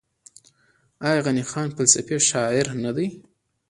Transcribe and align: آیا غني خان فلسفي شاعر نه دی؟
آیا 1.07 1.21
غني 1.25 1.43
خان 1.51 1.69
فلسفي 1.75 2.15
شاعر 2.29 2.67
نه 2.83 2.91
دی؟ 2.95 3.07